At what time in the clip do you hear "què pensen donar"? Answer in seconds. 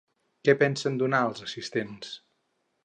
0.47-1.21